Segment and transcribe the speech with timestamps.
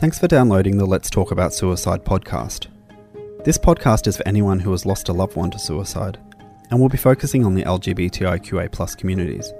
[0.00, 2.68] Thanks for downloading the Let's Talk About Suicide podcast.
[3.44, 6.18] This podcast is for anyone who has lost a loved one to suicide,
[6.70, 9.52] and will be focusing on the LGBTIQA communities.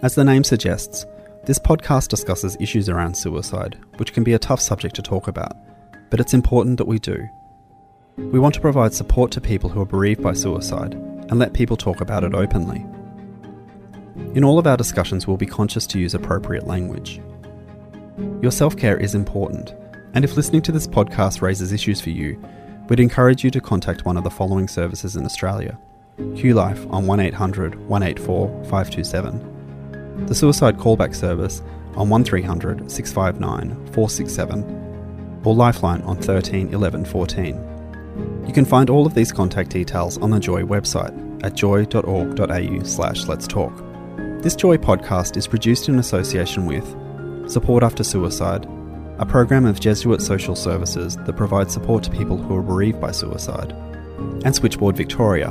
[0.00, 1.04] As the name suggests,
[1.44, 5.54] this podcast discusses issues around suicide, which can be a tough subject to talk about,
[6.08, 7.28] but it's important that we do.
[8.16, 11.76] We want to provide support to people who are bereaved by suicide and let people
[11.76, 12.86] talk about it openly.
[14.34, 17.20] In all of our discussions, we'll be conscious to use appropriate language.
[18.16, 19.74] Your self care is important,
[20.14, 22.40] and if listening to this podcast raises issues for you,
[22.88, 25.76] we'd encourage you to contact one of the following services in Australia
[26.36, 31.60] Q Life on 1800 184 527, the Suicide Callback Service
[31.96, 38.44] on 1300 659 467, or Lifeline on 13 11 14.
[38.46, 43.24] You can find all of these contact details on the Joy website at joy.org.au slash
[43.24, 43.76] let's talk.
[44.40, 46.94] This Joy podcast is produced in association with
[47.46, 48.66] Support After Suicide,
[49.18, 53.10] a program of Jesuit social services that provides support to people who are bereaved by
[53.10, 53.72] suicide,
[54.44, 55.50] and Switchboard Victoria,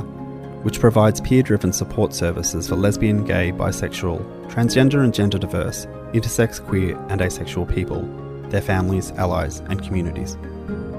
[0.64, 4.18] which provides peer driven support services for lesbian, gay, bisexual,
[4.50, 8.02] transgender and gender diverse, intersex, queer, and asexual people,
[8.48, 10.36] their families, allies, and communities.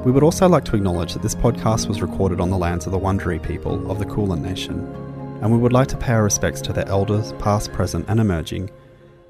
[0.05, 2.93] We would also like to acknowledge that this podcast was recorded on the lands of
[2.93, 4.79] the Wurundjeri people of the Kulin Nation,
[5.41, 8.69] and we would like to pay our respects to their elders, past, present, and emerging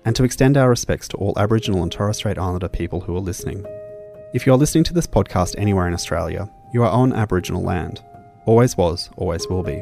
[0.06, 3.22] and to extend our respects to all Aboriginal and Torres Strait Islander people who are
[3.22, 3.66] listening.
[4.34, 8.04] If you are listening to this podcast anywhere in Australia, you are on Aboriginal land.
[8.46, 9.82] Always was, always will be.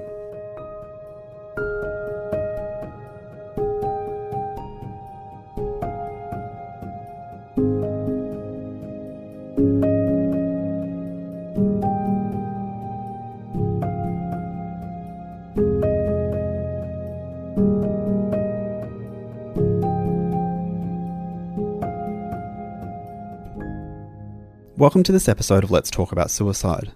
[24.83, 26.91] Welcome to this episode of Let's Talk About Suicide.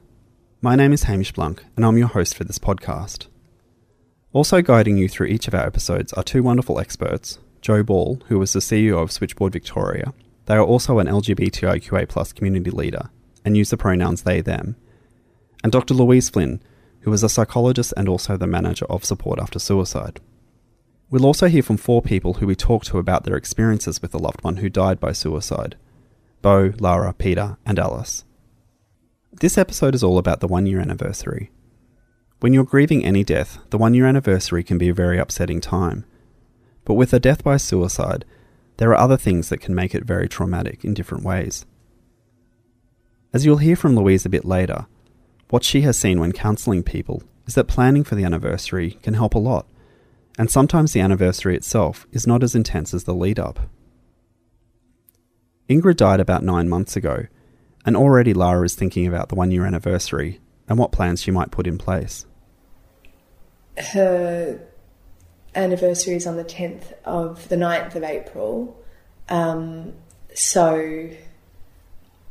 [0.62, 3.28] My name is Hamish Blunk, and I'm your host for this podcast.
[4.34, 8.42] Also guiding you through each of our episodes are two wonderful experts Jo Ball, who
[8.42, 10.14] is the CEO of Switchboard Victoria.
[10.48, 13.10] They are also an LGBTIQA plus community leader
[13.46, 14.76] and use the pronouns they, them.
[15.64, 15.94] And Dr.
[15.94, 16.62] Louise Flynn,
[17.04, 20.20] who is a psychologist and also the manager of Support After Suicide.
[21.10, 24.18] We'll also hear from four people who we talk to about their experiences with a
[24.18, 25.78] loved one who died by suicide
[26.48, 28.24] Bo, Lara, Peter, and Alice.
[29.34, 31.52] This episode is all about the one year anniversary.
[32.40, 36.06] When you're grieving any death, the one year anniversary can be a very upsetting time.
[36.86, 38.24] But with a death by suicide,
[38.78, 41.66] there are other things that can make it very traumatic in different ways.
[43.34, 44.86] As you'll hear from Louise a bit later,
[45.50, 49.36] what she has seen when counselling people is that planning for the anniversary can help
[49.36, 49.68] a lot,
[50.40, 53.70] and sometimes the anniversary itself is not as intense as the lead up.
[55.70, 57.26] Ingrid died about nine months ago,
[57.86, 61.52] and already Lara is thinking about the one year anniversary and what plans she might
[61.52, 62.26] put in place.
[63.78, 64.60] Her
[65.56, 68.82] anniversary is on the 10th of the 9th of April.
[69.30, 69.94] Um,
[70.34, 71.10] so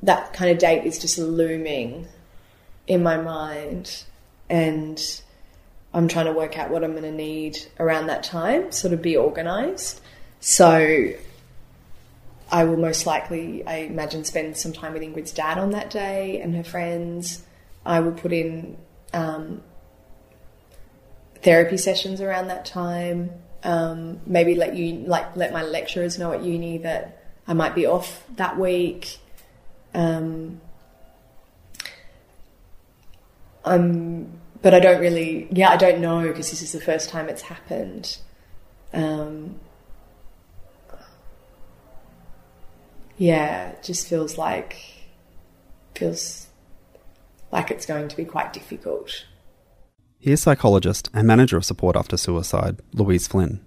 [0.02, 2.06] that kind of date is just looming
[2.86, 4.04] in my mind.
[4.48, 5.00] And
[5.92, 9.02] I'm trying to work out what I'm going to need around that time, sort of
[9.02, 10.00] be organised.
[10.40, 11.10] So
[12.56, 16.40] I will most likely, I imagine, spend some time with Ingrid's dad on that day
[16.40, 17.42] and her friends.
[17.84, 18.78] I will put in
[19.12, 19.62] um,
[21.42, 23.30] therapy sessions around that time.
[23.62, 27.84] Um, maybe let you like let my lecturers know at uni that I might be
[27.84, 29.18] off that week.
[29.92, 30.62] Um,
[33.66, 34.32] um,
[34.62, 37.42] but I don't really, yeah, I don't know because this is the first time it's
[37.42, 38.16] happened.
[38.94, 39.60] Um,
[43.16, 44.76] yeah, it just feels like
[45.94, 46.46] feels
[47.50, 49.24] like it's going to be quite difficult.
[50.18, 53.64] Here's psychologist and manager of support after suicide, Louise Flynn.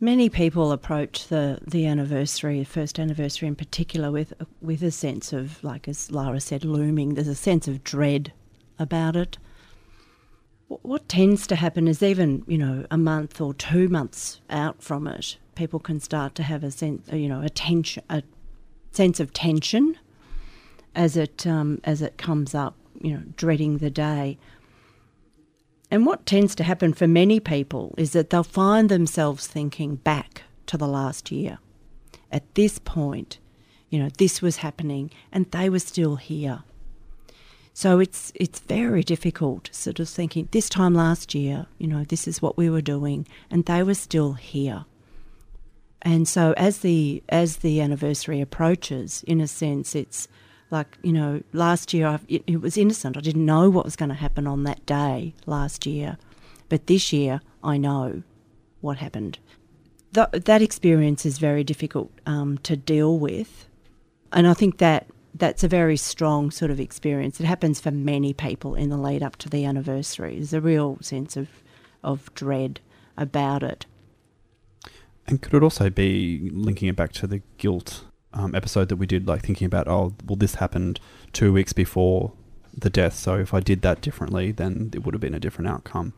[0.00, 5.32] Many people approach the, the anniversary, the first anniversary in particular, with with a sense
[5.32, 7.14] of, like as Lara said, looming.
[7.14, 8.32] There's a sense of dread
[8.78, 9.38] about it.
[10.68, 15.06] What tends to happen is even you know a month or two months out from
[15.06, 18.22] it, people can start to have a sense, you know, a tension, a
[18.94, 19.96] sense of tension
[20.94, 24.38] as it um, as it comes up, you know, dreading the day.
[25.90, 30.42] And what tends to happen for many people is that they'll find themselves thinking back
[30.66, 31.58] to the last year.
[32.32, 33.38] At this point,
[33.90, 36.64] you know, this was happening and they were still here.
[37.74, 42.26] So it's it's very difficult sort of thinking this time last year, you know, this
[42.26, 44.84] is what we were doing and they were still here.
[46.04, 50.28] And so as the as the anniversary approaches, in a sense it's
[50.70, 53.16] like, you know, last year it, it was innocent.
[53.16, 56.18] I didn't know what was going to happen on that day last year.
[56.68, 58.22] But this year I know
[58.80, 59.38] what happened.
[60.12, 63.66] Th- that experience is very difficult um, to deal with.
[64.32, 67.40] And I think that that's a very strong sort of experience.
[67.40, 70.36] It happens for many people in the lead up to the anniversary.
[70.36, 71.48] There's a real sense of,
[72.02, 72.80] of dread
[73.16, 73.86] about it.
[75.26, 79.06] And could it also be linking it back to the guilt um, episode that we
[79.06, 81.00] did, like thinking about, oh, well, this happened
[81.32, 82.32] two weeks before
[82.76, 85.68] the death, so if I did that differently, then it would have been a different
[85.68, 86.12] outcome.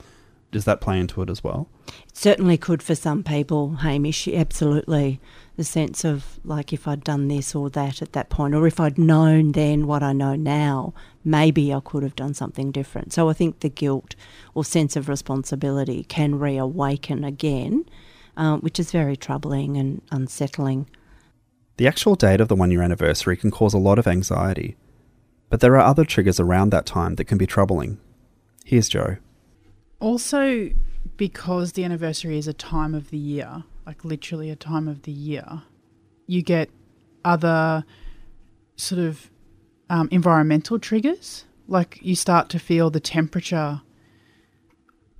[0.53, 1.69] Does that play into it as well?
[1.89, 5.21] It certainly could for some people, Hamish, absolutely
[5.57, 8.79] the sense of like if I'd done this or that at that point, or if
[8.79, 10.95] I'd known then what I know now,
[11.25, 13.13] maybe I could have done something different.
[13.13, 14.15] So I think the guilt
[14.55, 17.85] or sense of responsibility can reawaken again,
[18.37, 20.89] um, which is very troubling and unsettling.
[21.77, 24.77] The actual date of the one year anniversary can cause a lot of anxiety,
[25.51, 27.99] but there are other triggers around that time that can be troubling.
[28.65, 29.17] Here's Jo.
[30.01, 30.71] Also,
[31.17, 35.13] because the anniversary is a time of the year, like literally a time of the
[35.13, 35.63] year,
[36.27, 36.71] you get
[37.25, 37.85] other
[38.77, 39.31] sort of
[39.89, 41.45] um, environmental triggers.
[41.69, 43.83] Like you start to feel the temperature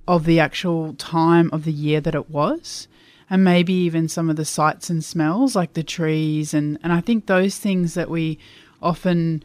[0.07, 2.87] of the actual time of the year that it was,
[3.29, 6.53] and maybe even some of the sights and smells, like the trees.
[6.53, 8.39] And, and I think those things that we
[8.81, 9.43] often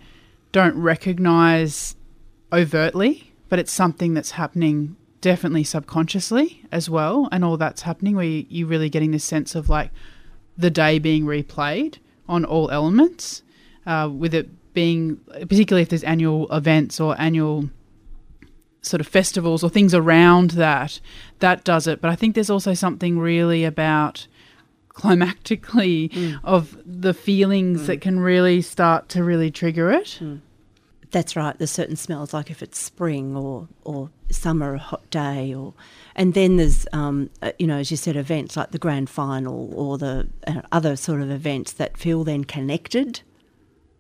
[0.52, 1.96] don't recognize
[2.52, 8.25] overtly, but it's something that's happening definitely subconsciously as well, and all that's happening where
[8.25, 9.90] you, are really getting this sense of like
[10.58, 13.43] the day being replayed on all elements,
[13.87, 17.69] uh, with it being particularly if there's annual events or annual
[18.82, 21.00] sort of festivals or things around that,
[21.38, 22.00] that does it.
[22.00, 24.26] But I think there's also something really about
[24.90, 26.40] climactically mm.
[26.44, 27.87] of the feelings mm.
[27.87, 30.19] that can really start to really trigger it.
[30.20, 30.40] Mm.
[31.11, 31.56] That's right.
[31.56, 35.75] There's certain smells, like if it's spring or or summer, a hot day, or
[36.17, 39.75] and then there's um, uh, you know, as you said, events like the grand final
[39.75, 43.20] or the uh, other sort of events that feel then connected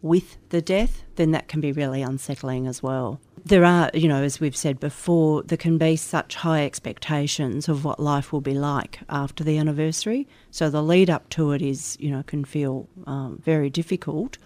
[0.00, 1.04] with the death.
[1.16, 3.20] Then that can be really unsettling as well.
[3.44, 7.84] There are, you know, as we've said before, there can be such high expectations of
[7.84, 10.28] what life will be like after the anniversary.
[10.52, 14.38] So the lead up to it is, you know, can feel um, very difficult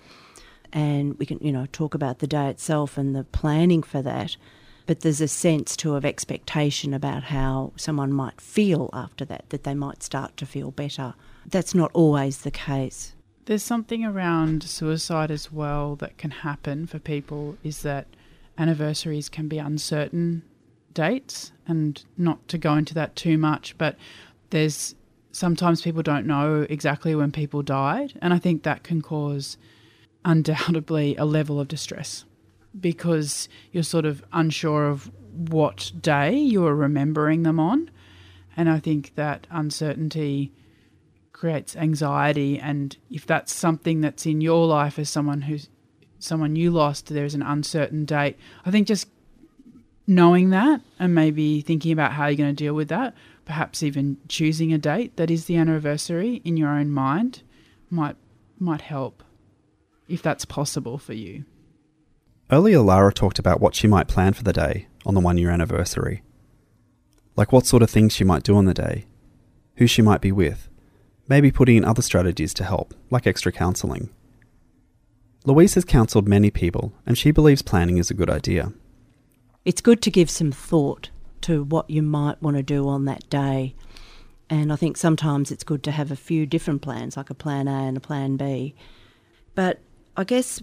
[0.73, 4.37] and we can, you know, talk about the day itself and the planning for that.
[4.87, 9.65] But there's a sense too of expectation about how someone might feel after that, that
[9.65, 11.15] they might start to feel better.
[11.45, 13.15] That's not always the case.
[13.45, 18.07] There's something around suicide as well that can happen for people is that
[18.59, 20.43] anniversaries can be uncertain
[20.93, 23.97] dates and not to go into that too much, but
[24.51, 24.95] there's
[25.33, 29.59] sometimes people don't know exactly when people died and I think that can cause
[30.25, 32.25] undoubtedly a level of distress
[32.79, 37.91] because you're sort of unsure of what day you are remembering them on.
[38.57, 40.53] And I think that uncertainty
[41.33, 42.59] creates anxiety.
[42.59, 45.69] And if that's something that's in your life as someone who's
[46.19, 48.37] someone you lost, there's an uncertain date.
[48.65, 49.09] I think just
[50.07, 54.19] knowing that and maybe thinking about how you're going to deal with that, perhaps even
[54.29, 57.43] choosing a date that is the anniversary in your own mind
[57.91, 58.17] might
[58.59, 59.23] might help
[60.09, 61.45] if that's possible for you.
[62.51, 65.51] Earlier, Lara talked about what she might plan for the day on the one year
[65.51, 66.23] anniversary.
[67.35, 69.07] Like what sort of things she might do on the day,
[69.77, 70.69] who she might be with,
[71.29, 74.11] maybe putting in other strategies to help, like extra counselling.
[75.47, 78.73] Louise has counselled many people, and she believes planning is a good idea.
[79.65, 81.11] It's good to give some thought
[81.43, 83.77] to what you might want to do on that day.
[84.51, 87.69] And I think sometimes it's good to have a few different plans, like a plan
[87.69, 88.75] A and a plan B.
[89.55, 89.79] But
[90.17, 90.61] I guess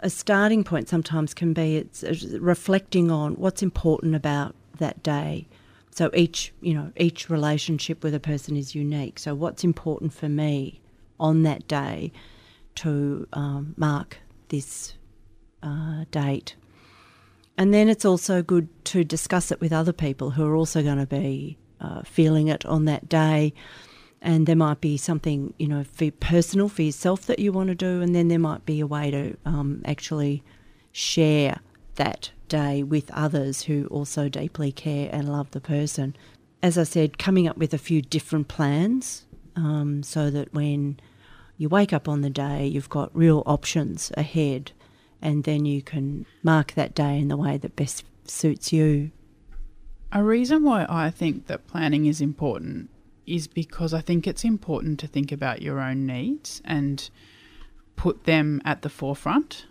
[0.00, 2.02] a starting point sometimes can be it's
[2.38, 5.46] reflecting on what's important about that day.
[5.92, 9.18] So each, you know, each relationship with a person is unique.
[9.18, 10.82] So what's important for me
[11.18, 12.12] on that day
[12.76, 14.94] to um, mark this
[15.62, 16.56] uh, date?
[17.58, 20.98] And then it's also good to discuss it with other people who are also going
[20.98, 23.54] to be uh, feeling it on that day
[24.26, 27.74] and there might be something you know for personal for yourself that you want to
[27.74, 30.42] do, and then there might be a way to um, actually
[30.92, 31.60] share
[31.94, 36.16] that day with others who also deeply care and love the person.
[36.62, 40.98] As I said, coming up with a few different plans um, so that when
[41.56, 44.72] you wake up on the day, you've got real options ahead,
[45.22, 49.10] and then you can mark that day in the way that best suits you.
[50.12, 52.90] A reason why I think that planning is important
[53.26, 57.08] is because I think it's important to think about your own needs and
[57.96, 59.66] put them at the forefront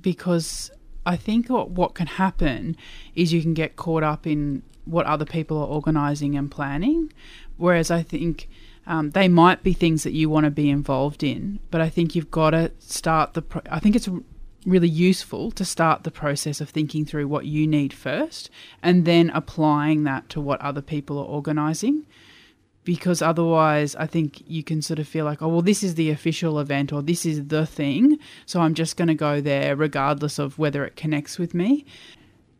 [0.00, 0.70] because
[1.04, 2.76] I think what, what can happen
[3.14, 7.12] is you can get caught up in what other people are organising and planning,
[7.56, 8.48] whereas I think
[8.86, 12.14] um, they might be things that you want to be involved in, but I think
[12.14, 13.42] you've got to start the.
[13.42, 14.08] Pro- I think it's
[14.66, 18.50] really useful to start the process of thinking through what you need first,
[18.82, 22.06] and then applying that to what other people are organising
[22.84, 26.10] because otherwise I think you can sort of feel like, oh, well, this is the
[26.10, 28.18] official event or this is the thing.
[28.46, 31.84] So I'm just going to go there regardless of whether it connects with me.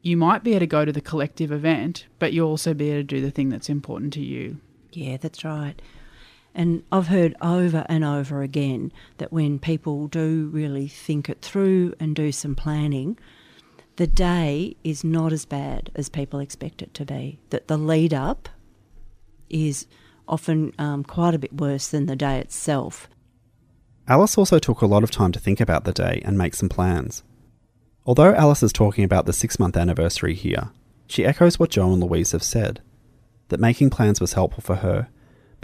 [0.03, 3.01] You might be able to go to the collective event, but you'll also be able
[3.01, 4.59] to do the thing that's important to you.
[4.93, 5.81] Yeah, that's right.
[6.55, 11.95] And I've heard over and over again that when people do really think it through
[11.99, 13.19] and do some planning,
[13.97, 17.39] the day is not as bad as people expect it to be.
[17.51, 18.49] That the lead up
[19.51, 19.87] is
[20.29, 23.09] often um, quite a bit worse than the day itself.
[24.07, 26.69] Alice also took a lot of time to think about the day and make some
[26.69, 27.23] plans.
[28.07, 30.71] Although Alice is talking about the six month anniversary here,
[31.07, 32.81] she echoes what Jo and Louise have said
[33.49, 35.09] that making plans was helpful for her,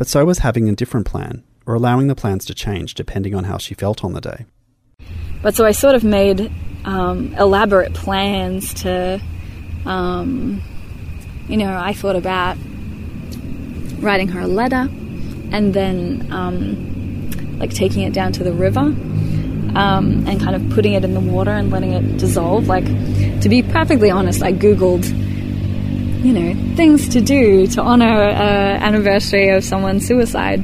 [0.01, 3.45] but so was having a different plan or allowing the plans to change depending on
[3.45, 4.47] how she felt on the day.
[5.43, 6.51] But so I sort of made
[6.87, 9.21] um, elaborate plans to,
[9.85, 10.63] um,
[11.49, 12.57] you know, I thought about
[13.99, 14.89] writing her a letter,
[15.53, 20.95] and then um, like taking it down to the river um, and kind of putting
[20.95, 22.69] it in the water and letting it dissolve.
[22.69, 22.87] Like,
[23.43, 25.05] to be perfectly honest, I googled,
[26.23, 30.63] you know, things to do to honor an anniversary of someone's suicide.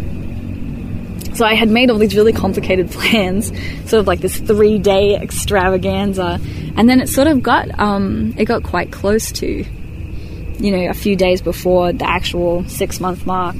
[1.34, 3.48] So I had made all these really complicated plans,
[3.88, 6.40] sort of like this three-day extravaganza,
[6.76, 9.64] and then it sort of got um, it got quite close to
[10.58, 13.56] you know, a few days before the actual six month mark.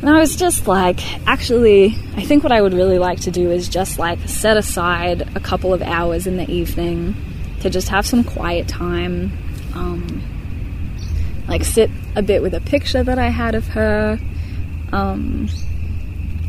[0.00, 3.50] And I was just like, actually, I think what I would really like to do
[3.50, 7.14] is just like set aside a couple of hours in the evening
[7.60, 9.32] to just have some quiet time.
[9.74, 10.22] Um,
[11.48, 14.18] like sit a bit with a picture that I had of her.
[14.92, 15.48] Um,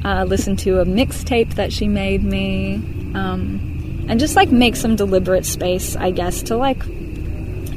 [0.04, 2.75] uh, listen to a mixtape that she made me.
[3.13, 6.84] Um, and just like make some deliberate space, I guess, to like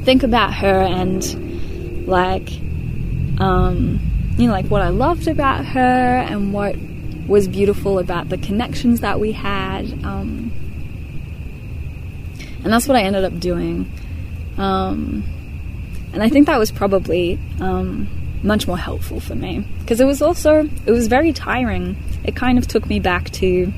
[0.05, 2.49] think about her and like
[3.39, 3.99] um,
[4.37, 6.75] you know like what I loved about her and what
[7.27, 10.51] was beautiful about the connections that we had um,
[12.63, 13.91] and that's what I ended up doing
[14.57, 15.23] um,
[16.15, 18.09] and I think that was probably um,
[18.41, 22.57] much more helpful for me because it was also it was very tiring it kind
[22.57, 23.71] of took me back to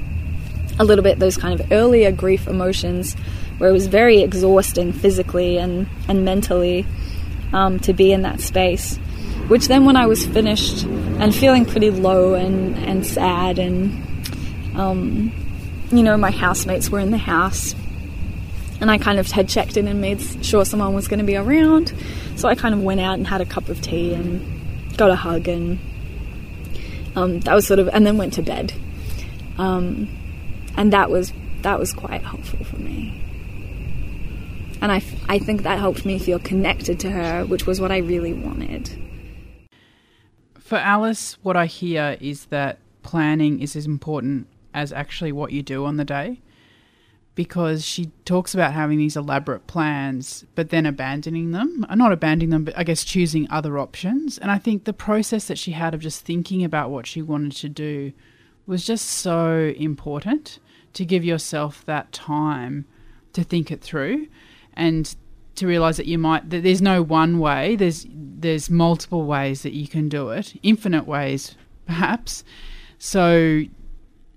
[0.80, 3.16] a little bit those kind of earlier grief emotions
[3.58, 6.86] where it was very exhausting physically and, and mentally
[7.54, 8.98] um, to be in that space.
[9.48, 14.28] Which then, when I was finished and feeling pretty low and, and sad, and
[14.76, 15.32] um,
[15.92, 17.74] you know, my housemates were in the house,
[18.80, 21.36] and I kind of had checked in and made sure someone was going to be
[21.36, 21.94] around.
[22.36, 25.16] So I kind of went out and had a cup of tea and got a
[25.16, 25.80] hug, and
[27.16, 28.74] um, that was sort of, and then went to bed.
[29.58, 30.08] Um,
[30.76, 33.28] and that was that was quite helpful for me
[34.82, 37.98] and I, I think that helped me feel connected to her, which was what I
[37.98, 38.90] really wanted.
[40.60, 45.64] For Alice, what I hear is that planning is as important as actually what you
[45.64, 46.42] do on the day
[47.38, 51.86] because she talks about having these elaborate plans but then abandoning them.
[51.88, 54.40] Uh, not abandoning them, but I guess choosing other options.
[54.40, 57.52] And I think the process that she had of just thinking about what she wanted
[57.58, 58.12] to do
[58.66, 60.58] was just so important
[60.94, 62.86] to give yourself that time
[63.34, 64.28] to think it through
[64.74, 65.16] and
[65.54, 69.74] to realize that you might that there's no one way there's there's multiple ways that
[69.74, 72.44] you can do it infinite ways perhaps
[72.98, 73.64] so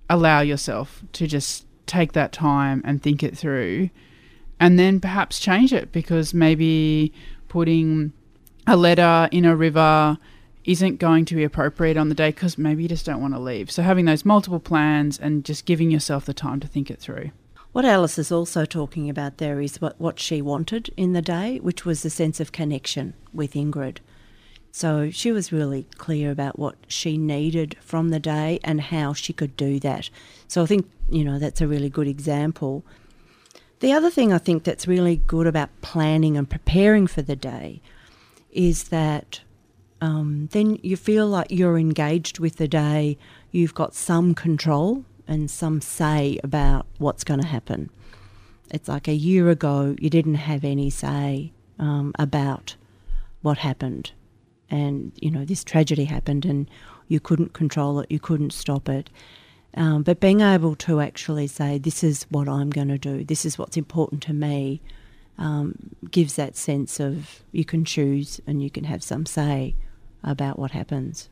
[0.08, 3.90] allow yourself to just take that time and think it through
[4.60, 7.12] and then perhaps change it because maybe
[7.48, 8.12] putting
[8.66, 10.18] a letter in a river
[10.64, 13.40] isn't going to be appropriate on the day because maybe you just don't want to
[13.40, 13.70] leave.
[13.70, 17.30] So having those multiple plans and just giving yourself the time to think it through.
[17.72, 21.58] What Alice is also talking about there is what, what she wanted in the day,
[21.60, 23.98] which was a sense of connection with Ingrid.
[24.72, 29.32] So she was really clear about what she needed from the day and how she
[29.32, 30.10] could do that.
[30.46, 32.84] So I think, you know, that's a really good example.
[33.80, 37.80] The other thing I think that's really good about planning and preparing for the day
[38.52, 39.40] is that
[40.00, 43.18] um, then you feel like you're engaged with the day,
[43.50, 47.90] you've got some control and some say about what's going to happen.
[48.70, 52.76] It's like a year ago, you didn't have any say um, about
[53.42, 54.12] what happened.
[54.70, 56.70] And, you know, this tragedy happened and
[57.08, 59.10] you couldn't control it, you couldn't stop it.
[59.74, 63.44] Um, but being able to actually say, this is what I'm going to do, this
[63.44, 64.80] is what's important to me,
[65.38, 65.74] um,
[66.10, 69.74] gives that sense of you can choose and you can have some say
[70.22, 71.28] about what happens.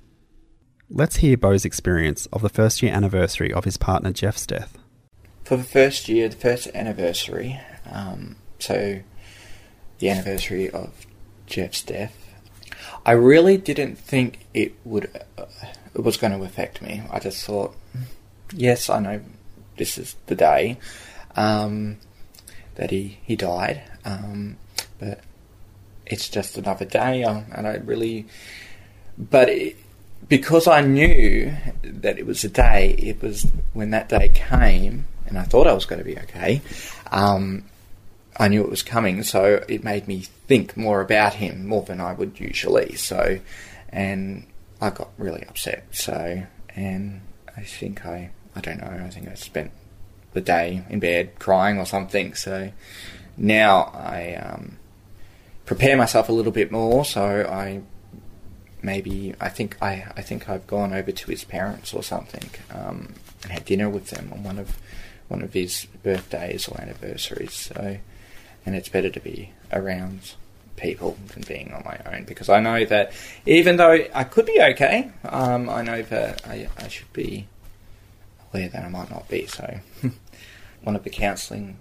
[0.90, 4.78] Let's hear Bo's experience of the first year anniversary of his partner Jeff's death.
[5.44, 9.00] For the first year, the first anniversary, um, so
[9.98, 11.06] the anniversary of
[11.46, 12.27] Jeff's death,
[13.08, 15.46] I really didn't think it would uh,
[15.94, 17.02] it was going to affect me.
[17.10, 17.74] I just thought,
[18.52, 19.22] yes, I know
[19.78, 20.76] this is the day
[21.34, 21.96] um,
[22.74, 24.58] that he he died, um,
[24.98, 25.22] but
[26.04, 28.26] it's just another day, and I really,
[29.16, 29.48] but.
[29.48, 29.76] It,
[30.28, 35.38] because I knew that it was a day, it was when that day came, and
[35.38, 36.60] I thought I was going to be okay.
[37.12, 37.64] Um,
[38.38, 42.00] I knew it was coming, so it made me think more about him more than
[42.00, 42.94] I would usually.
[42.94, 43.40] So,
[43.88, 44.46] and
[44.80, 45.86] I got really upset.
[45.90, 46.44] So,
[46.76, 47.20] and
[47.56, 49.72] I think I, I don't know, I think I spent
[50.34, 52.34] the day in bed crying or something.
[52.34, 52.70] So
[53.36, 54.78] now I um,
[55.66, 57.04] prepare myself a little bit more.
[57.04, 57.82] So I
[58.82, 63.14] maybe I think I I think I've gone over to his parents or something um,
[63.42, 64.78] and had dinner with them on one of
[65.28, 67.52] one of his birthdays or anniversaries.
[67.52, 67.98] So,
[68.68, 70.34] and it's better to be around
[70.76, 73.12] people than being on my own because I know that
[73.46, 77.48] even though I could be okay, um, I know that I, I should be
[78.52, 79.46] aware that I might not be.
[79.46, 79.80] So,
[80.82, 81.78] one of the counselling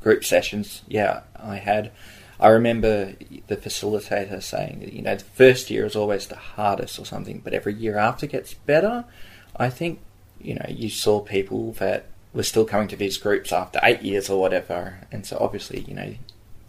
[0.00, 1.90] group sessions, yeah, I had
[2.38, 3.14] I remember
[3.48, 7.40] the facilitator saying that, you know, the first year is always the hardest or something,
[7.42, 9.04] but every year after gets better.
[9.56, 9.98] I think,
[10.40, 14.30] you know, you saw people that were still coming to these groups after eight years
[14.30, 16.14] or whatever, and so obviously, you know,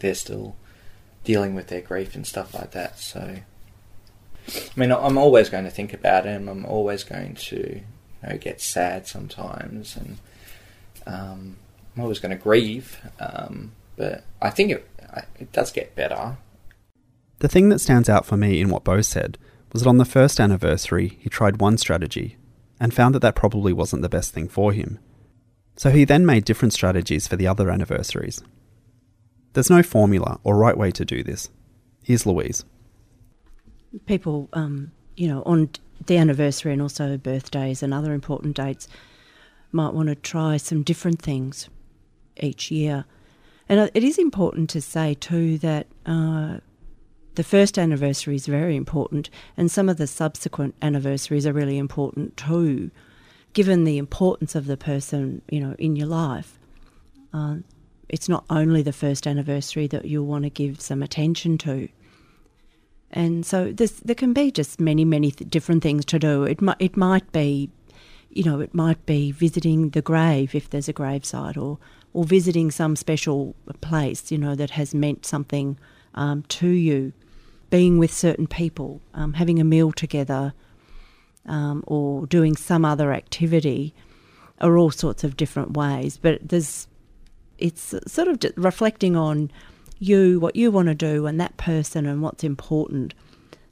[0.00, 0.56] they're still
[1.24, 2.98] dealing with their grief and stuff like that.
[2.98, 3.38] So,
[4.48, 6.48] I mean, I'm always going to think about him.
[6.48, 10.18] I'm always going to, you know, get sad sometimes, and
[11.06, 11.56] um,
[11.94, 12.98] I'm always going to grieve.
[13.18, 14.88] Um, but I think it,
[15.38, 16.38] it does get better.
[17.40, 19.38] The thing that stands out for me in what Bo said
[19.72, 22.36] was that on the first anniversary, he tried one strategy
[22.78, 24.98] and found that that probably wasn't the best thing for him.
[25.76, 28.42] So he then made different strategies for the other anniversaries.
[29.52, 31.48] There's no formula or right way to do this.
[32.02, 32.64] Here's Louise.
[34.06, 35.70] People, um, you know, on
[36.06, 38.88] the anniversary and also birthdays and other important dates
[39.72, 41.68] might want to try some different things
[42.38, 43.04] each year.
[43.68, 46.58] And it is important to say too that uh,
[47.34, 52.36] the first anniversary is very important, and some of the subsequent anniversaries are really important
[52.36, 52.90] too,
[53.52, 56.58] given the importance of the person you know in your life.
[57.32, 57.56] Uh,
[58.10, 61.88] it's not only the first anniversary that you'll want to give some attention to.
[63.10, 66.44] And so there can be just many, many th- different things to do.
[66.44, 67.70] It might, it might be,
[68.30, 71.78] you know, it might be visiting the grave if there's a gravesite, or
[72.12, 75.78] or visiting some special place, you know, that has meant something
[76.14, 77.12] um, to you,
[77.70, 80.52] being with certain people, um, having a meal together,
[81.46, 83.94] um, or doing some other activity,
[84.60, 86.18] are all sorts of different ways.
[86.18, 86.88] But there's,
[87.60, 89.50] it's sort of reflecting on
[89.98, 93.14] you, what you want to do, and that person, and what's important.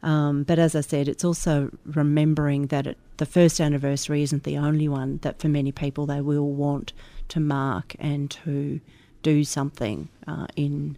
[0.03, 4.57] Um, but as I said, it's also remembering that it, the first anniversary isn't the
[4.57, 6.93] only one that for many people they will want
[7.29, 8.81] to mark and to
[9.23, 10.97] do something uh, in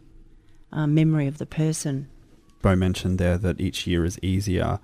[0.72, 2.08] uh, memory of the person.
[2.62, 4.80] Bo mentioned there that each year is easier.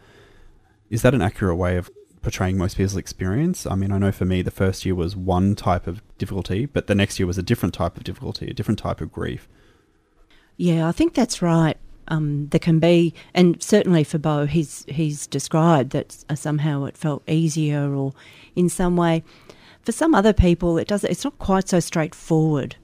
[0.88, 1.90] Is that an accurate way of
[2.26, 3.68] portraying most people's experience?
[3.68, 6.88] I mean, I know for me, the first year was one type of difficulty, but
[6.88, 9.48] the next year was a different type of difficulty, a different type of grief.
[10.56, 11.76] Yeah, I think that's right.
[12.08, 17.22] Um, there can be, and certainly for Bo, he's he's described that somehow it felt
[17.28, 18.12] easier, or
[18.56, 19.22] in some way,
[19.82, 21.04] for some other people, it does.
[21.04, 22.74] It's not quite so straightforward.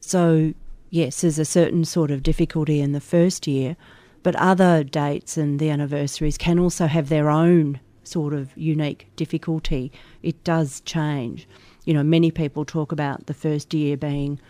[0.00, 0.52] So
[0.88, 3.76] yes, there's a certain sort of difficulty in the first year,
[4.24, 9.92] but other dates and the anniversaries can also have their own sort of unique difficulty.
[10.22, 11.48] It does change.
[11.84, 14.40] You know, many people talk about the first year being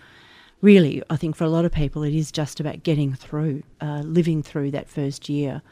[0.61, 4.03] really, I think for a lot of people, it is just about getting through, uh,
[4.05, 5.63] living through that first year.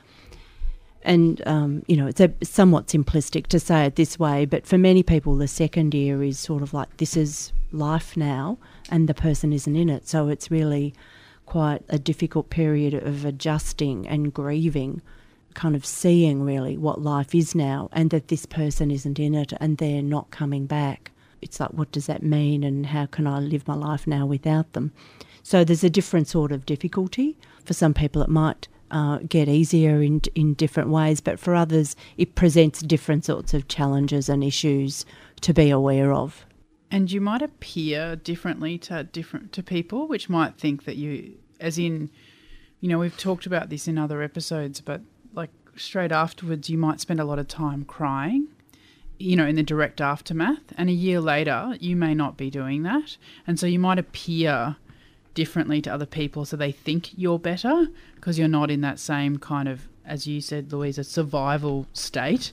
[1.02, 4.78] And, um, you know, it's a, somewhat simplistic to say it this way, but for
[4.78, 8.58] many people, the second year is sort of like this is life now,
[8.90, 10.08] and the person isn't in it.
[10.08, 10.94] So it's really
[11.46, 15.00] quite a difficult period of adjusting and grieving,
[15.54, 19.52] kind of seeing really what life is now, and that this person isn't in it
[19.60, 21.10] and they're not coming back.
[21.40, 24.72] It's like, what does that mean, and how can I live my life now without
[24.72, 24.92] them?
[25.42, 27.36] So there's a different sort of difficulty.
[27.64, 31.94] For some people, it might uh, get easier in in different ways, but for others,
[32.16, 35.04] it presents different sorts of challenges and issues
[35.42, 36.44] to be aware of.
[36.90, 41.78] And you might appear differently to different to people, which might think that you, as
[41.78, 42.10] in,
[42.80, 47.00] you know, we've talked about this in other episodes, but like straight afterwards, you might
[47.00, 48.48] spend a lot of time crying,
[49.18, 52.82] you know, in the direct aftermath, and a year later, you may not be doing
[52.84, 54.76] that, and so you might appear
[55.34, 57.86] differently to other people, so they think you're better
[58.16, 62.52] because you're not in that same kind of, as you said, Louisa, survival state.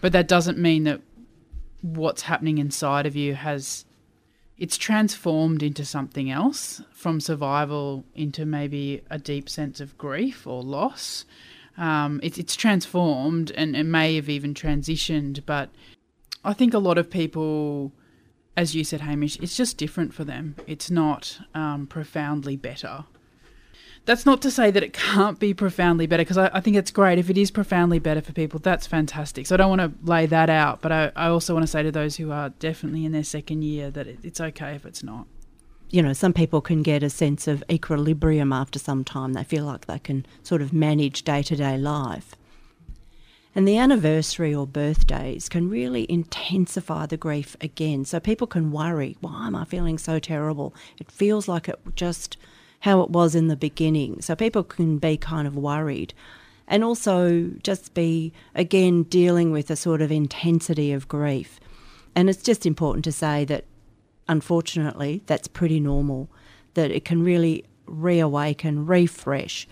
[0.00, 1.00] But that doesn't mean that
[1.82, 3.84] what's happening inside of you has
[4.58, 10.62] it's transformed into something else from survival into maybe a deep sense of grief or
[10.62, 11.26] loss.
[11.78, 15.68] Um, it, it's transformed and it may have even transitioned, but
[16.44, 17.92] I think a lot of people,
[18.56, 20.56] as you said, Hamish, it's just different for them.
[20.66, 23.04] It's not um, profoundly better.
[24.06, 26.92] That's not to say that it can't be profoundly better because I, I, think it's
[26.92, 27.18] great.
[27.18, 29.48] If it is profoundly better for people that's fantastic.
[29.48, 31.82] So i don't want to lay that out but i, I also want to say
[31.82, 35.02] to those who are definitely in their second year that it, it's okay if it's
[35.02, 35.26] not
[35.90, 39.64] you know some people can get a sense of equilibrium after some time they feel
[39.64, 42.34] like they can sort of manage day-to-day life
[43.54, 49.16] and the anniversary or birthdays can really intensify the grief again so people can worry
[49.20, 52.36] why am i feeling so terrible it feels like it just
[52.80, 54.20] how it was in the beginning.
[54.22, 56.14] So people can be kind of worried.
[56.68, 61.60] And also just be, again, dealing with a sort of intensity of grief.
[62.14, 63.64] And it's just important to say that,
[64.28, 66.28] unfortunately, that's pretty normal,
[66.74, 69.68] that it can really reawaken, refresh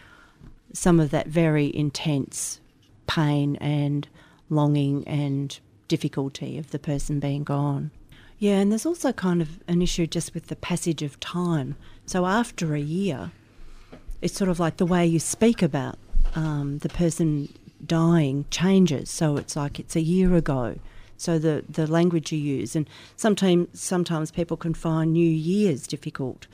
[0.72, 2.60] some of that very intense
[3.06, 4.08] pain and
[4.50, 7.90] longing and difficulty of the person being gone.
[8.38, 11.76] Yeah, and there's also kind of an issue just with the passage of time.
[12.06, 13.30] So after a year,
[14.20, 15.98] it's sort of like the way you speak about
[16.34, 17.52] um, the person
[17.86, 19.10] dying changes.
[19.10, 20.76] So it's like it's a year ago.
[21.16, 26.46] So the, the language you use, and sometimes sometimes people can find New Year's difficult,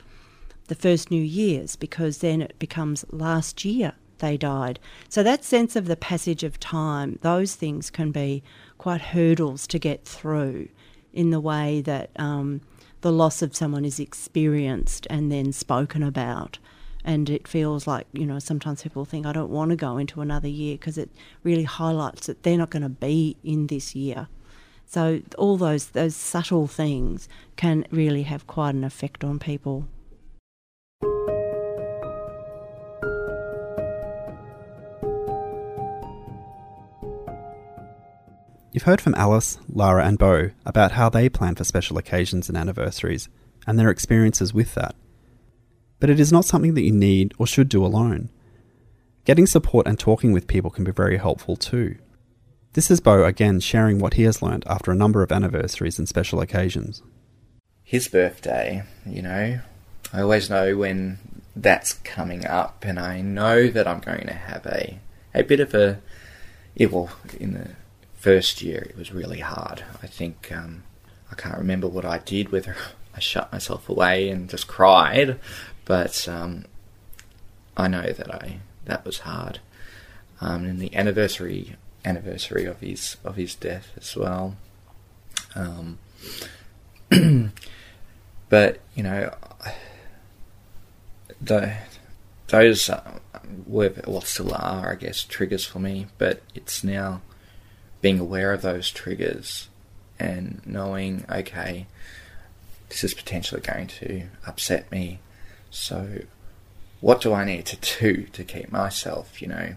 [0.69, 4.79] the first New Year's, because then it becomes last year they died.
[5.09, 8.43] So that sense of the passage of time, those things can be
[8.79, 10.69] quite hurdles to get through
[11.13, 12.61] in the way that um,
[13.01, 16.59] the loss of someone is experienced and then spoken about.
[17.05, 20.21] And it feels like, you know, sometimes people think, I don't want to go into
[20.21, 21.11] another year because it
[21.43, 24.29] really highlights that they're not going to be in this year.
[24.91, 29.87] So all those those subtle things can really have quite an effect on people.
[38.73, 42.59] You've heard from Alice, Lara, and Bo about how they plan for special occasions and
[42.59, 43.29] anniversaries,
[43.69, 44.97] and their experiences with that.
[46.01, 48.29] But it is not something that you need or should do alone.
[49.25, 51.95] Getting support and talking with people can be very helpful too.
[52.73, 56.09] This is Bo again sharing what he has learned after a number of anniversaries and
[56.09, 57.03] special occasions.
[57.83, 59.59] His birthday, you know,
[60.13, 61.19] I always know when
[61.57, 65.01] that's coming up, and I know that I'm going to have a
[65.35, 66.01] a bit of a,
[66.77, 67.71] it will in the
[68.15, 69.83] first year it was really hard.
[70.01, 70.85] I think um,
[71.33, 72.77] I can't remember what I did, whether
[73.17, 75.41] I shut myself away and just cried,
[75.85, 76.67] but um,
[77.77, 79.59] I know that I that was hard.
[80.41, 84.57] Um, and the anniversary anniversary of his of his death as well.
[85.55, 85.99] Um,
[88.49, 89.35] but you know,
[91.41, 91.77] the,
[92.49, 92.91] those
[93.67, 96.07] were well still are, I guess, triggers for me.
[96.19, 97.23] But it's now
[98.01, 99.69] being aware of those triggers
[100.19, 101.87] and knowing, okay,
[102.89, 105.21] this is potentially going to upset me.
[105.71, 106.23] So,
[107.01, 109.75] what do I need to do to keep myself, you know,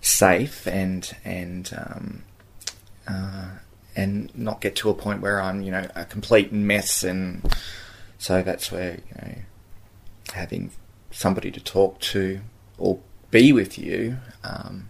[0.00, 2.22] safe and and um,
[3.08, 3.50] uh,
[3.96, 7.02] and not get to a point where I'm, you know, a complete mess.
[7.02, 7.42] And
[8.18, 9.34] so that's where you know
[10.32, 10.70] having
[11.10, 12.40] somebody to talk to
[12.78, 14.88] or be with you um,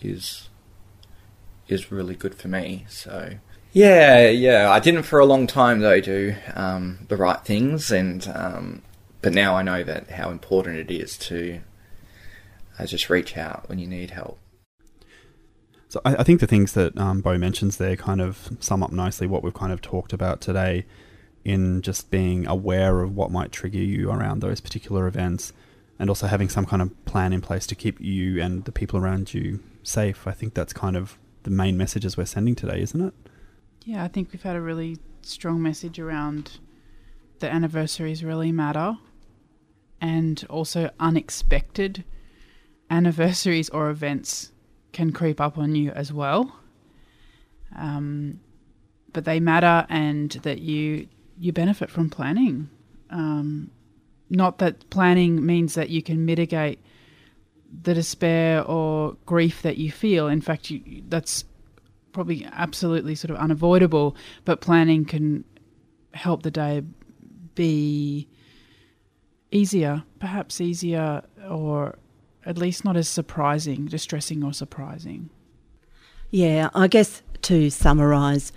[0.00, 0.48] is
[1.68, 2.86] is really good for me.
[2.88, 3.34] So
[3.72, 8.26] yeah, yeah, I didn't for a long time though do um, the right things, and
[8.34, 8.82] um,
[9.22, 11.60] but now I know that how important it is to
[12.78, 14.38] uh, just reach out when you need help.
[15.88, 18.92] So I, I think the things that um, Bo mentions there kind of sum up
[18.92, 20.86] nicely what we've kind of talked about today
[21.44, 25.52] in just being aware of what might trigger you around those particular events
[25.98, 28.98] and also having some kind of plan in place to keep you and the people
[28.98, 30.26] around you safe.
[30.26, 33.14] I think that's kind of the main messages we're sending today, isn't it?
[33.84, 36.58] Yeah, I think we've had a really strong message around
[37.38, 38.96] the anniversaries really matter
[40.00, 42.04] and also unexpected
[42.90, 44.52] anniversaries or events
[44.92, 46.56] can creep up on you as well.
[47.76, 48.40] Um,
[49.12, 52.68] but they matter and that you you benefit from planning.
[53.10, 53.70] Um,
[54.30, 56.78] not that planning means that you can mitigate
[57.82, 60.28] the despair or grief that you feel.
[60.28, 61.44] In fact, you, that's
[62.12, 65.44] probably absolutely sort of unavoidable, but planning can
[66.12, 66.82] help the day
[67.54, 68.28] be
[69.50, 71.98] easier, perhaps easier, or
[72.46, 75.30] at least not as surprising, distressing, or surprising.
[76.30, 78.52] Yeah, I guess to summarise,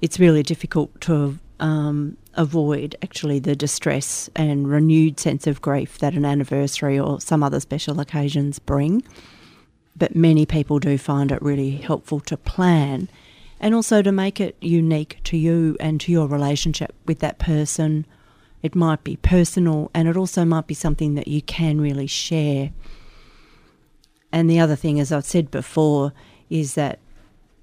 [0.00, 6.14] it's really difficult to um, avoid actually the distress and renewed sense of grief that
[6.14, 9.02] an anniversary or some other special occasions bring
[10.00, 13.08] but many people do find it really helpful to plan
[13.60, 18.06] and also to make it unique to you and to your relationship with that person.
[18.62, 22.70] It might be personal and it also might be something that you can really share.
[24.32, 26.12] And the other thing, as I've said before,
[26.48, 26.98] is that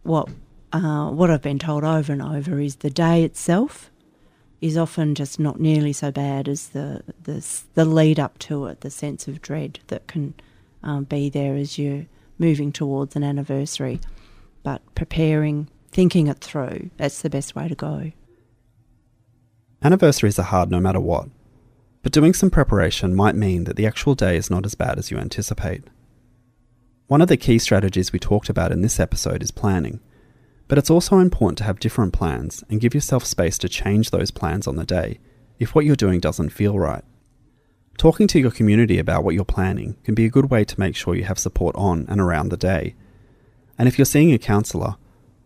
[0.03, 0.29] what
[0.73, 3.89] uh, what I've been told over and over is the day itself
[4.59, 8.81] is often just not nearly so bad as the the, the lead up to it,
[8.81, 10.33] the sense of dread that can
[10.83, 12.05] um, be there as you're
[12.37, 13.99] moving towards an anniversary,
[14.63, 18.11] but preparing, thinking it through, that's the best way to go.
[19.83, 21.29] Anniversaries are hard no matter what,
[22.03, 25.11] but doing some preparation might mean that the actual day is not as bad as
[25.11, 25.83] you anticipate.
[27.07, 30.01] One of the key strategies we talked about in this episode is planning,
[30.67, 34.29] but it's also important to have different plans and give yourself space to change those
[34.29, 35.19] plans on the day
[35.57, 37.05] if what you're doing doesn't feel right.
[37.97, 40.97] Talking to your community about what you're planning can be a good way to make
[40.97, 42.93] sure you have support on and around the day.
[43.77, 44.97] And if you're seeing a counsellor,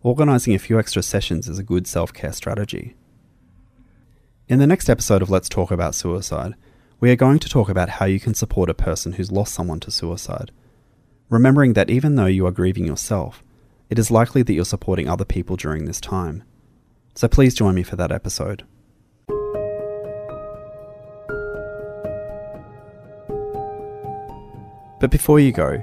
[0.01, 2.95] organising a few extra sessions is a good self care strategy.
[4.47, 6.55] In the next episode of Let's Talk About Suicide,
[6.99, 9.79] we are going to talk about how you can support a person who's lost someone
[9.81, 10.51] to suicide.
[11.31, 13.41] Remembering that even though you are grieving yourself,
[13.89, 16.43] it is likely that you're supporting other people during this time.
[17.15, 18.65] So please join me for that episode.
[24.99, 25.81] But before you go,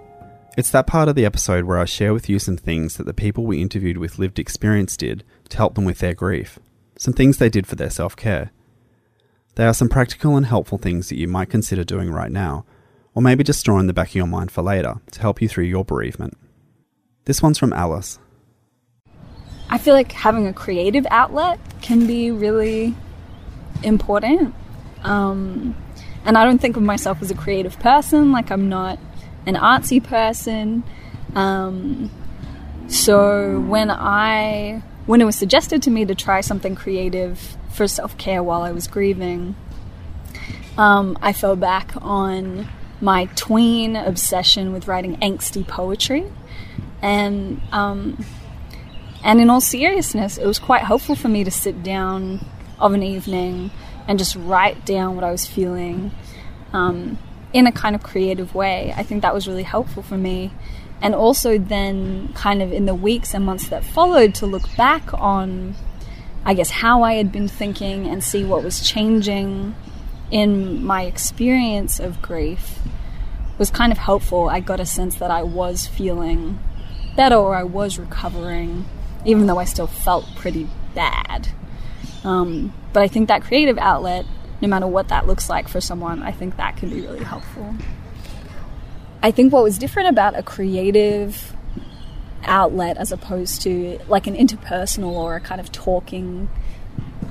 [0.59, 3.15] it's that part of the episode where I share with you some things that the
[3.15, 6.59] people we interviewed with lived experience did to help them with their grief,
[6.99, 8.53] some things they did for their self care.
[9.55, 12.67] They are some practical and helpful things that you might consider doing right now,
[13.19, 15.49] or maybe just store in the back of your mind for later to help you
[15.49, 16.39] through your bereavement.
[17.25, 18.21] This one's from Alice.
[19.69, 22.95] I feel like having a creative outlet can be really
[23.83, 24.55] important.
[25.03, 25.77] Um,
[26.25, 29.01] and I don't think of myself as a creative person, like, I'm not
[29.47, 30.85] an artsy person.
[31.35, 32.13] Um,
[32.87, 38.17] so when I when it was suggested to me to try something creative for self
[38.17, 39.57] care while I was grieving,
[40.77, 42.69] um, I fell back on
[43.01, 46.31] my tween obsession with writing angsty poetry,
[47.03, 48.25] and um,
[49.25, 52.45] and in all seriousness, it was quite helpful for me to sit down
[52.79, 53.71] of an evening
[54.07, 56.13] and just write down what I was feeling.
[56.73, 57.19] Um,
[57.53, 58.93] in a kind of creative way.
[58.97, 60.53] I think that was really helpful for me.
[61.01, 65.15] And also, then, kind of in the weeks and months that followed, to look back
[65.15, 65.77] on,
[66.45, 69.77] I guess, how I had been thinking and see what was changing
[70.31, 72.79] in my experience of grief
[73.59, 74.49] was kind of helpful.
[74.49, 76.59] I got a sense that I was feeling
[77.17, 78.85] better or I was recovering,
[79.25, 81.49] even though I still felt pretty bad.
[82.25, 84.27] Um, but I think that creative outlet
[84.61, 87.75] no matter what that looks like for someone, I think that can be really helpful.
[89.23, 91.55] I think what was different about a creative
[92.45, 96.49] outlet as opposed to like an interpersonal or a kind of talking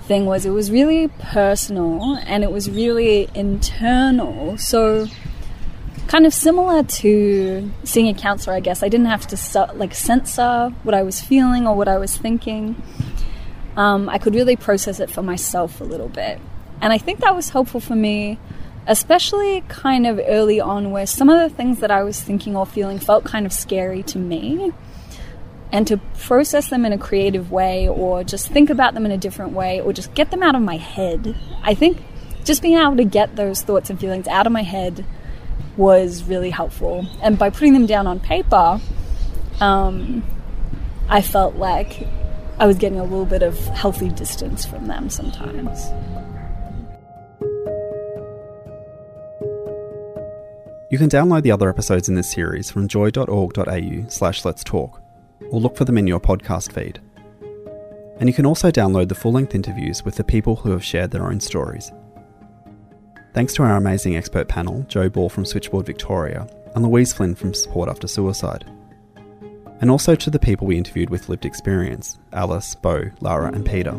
[0.08, 4.58] thing was it was really personal and it was really internal.
[4.58, 5.08] So
[6.08, 8.82] kind of similar to seeing a counselor, I guess.
[8.82, 12.82] I didn't have to like censor what I was feeling or what I was thinking.
[13.76, 16.40] Um, I could really process it for myself a little bit.
[16.82, 18.40] And I think that was helpful for me,
[18.88, 22.66] especially kind of early on, where some of the things that I was thinking or
[22.66, 24.72] feeling felt kind of scary to me.
[25.72, 29.18] And to process them in a creative way, or just think about them in a
[29.18, 31.36] different way, or just get them out of my head.
[31.62, 32.02] I think
[32.46, 35.06] just being able to get those thoughts and feelings out of my head
[35.76, 37.06] was really helpful.
[37.22, 38.80] And by putting them down on paper,
[39.60, 40.24] um,
[41.10, 42.08] I felt like
[42.60, 45.86] I was getting a little bit of healthy distance from them sometimes.
[50.90, 55.02] You can download the other episodes in this series from joy.org.au slash let's talk,
[55.50, 57.00] or look for them in your podcast feed.
[58.20, 61.12] And you can also download the full length interviews with the people who have shared
[61.12, 61.92] their own stories.
[63.34, 67.54] Thanks to our amazing expert panel, Jo Ball from Switchboard Victoria and Louise Flynn from
[67.54, 68.66] Support After Suicide.
[69.80, 73.96] And also to the people we interviewed with lived experience Alice, Bo, Lara, and Peter.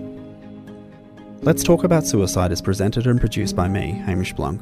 [1.40, 4.60] Let's Talk About Suicide is presented and produced by me, Hamish Blunk.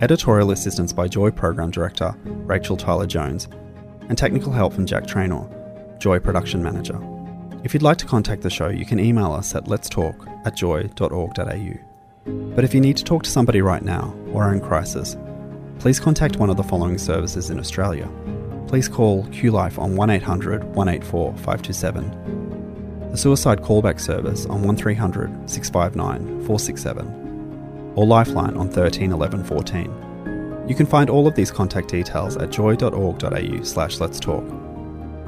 [0.00, 3.48] Editorial assistance by Joy Program Director Rachel Tyler Jones,
[4.08, 5.48] and technical help from Jack Trainor,
[6.02, 6.98] Joy Production Manager.
[7.62, 12.54] If you'd like to contact the show, you can email us at letstalk at joy.org.au.
[12.56, 15.16] But if you need to talk to somebody right now or are in crisis,
[15.78, 18.10] please contact one of the following services in Australia.
[18.66, 27.92] Please call QLife on 1800 184 527, the Suicide Callback Service on 1300 659 467,
[27.94, 30.64] or Lifeline on 13 11 14.
[30.68, 34.61] You can find all of these contact details at joy.org.au slash let's talk.